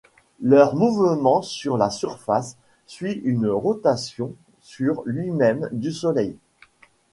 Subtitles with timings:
[0.41, 2.57] Leur mouvement sur la surface
[2.87, 6.39] suit une rotation sur lui-même du Soleil.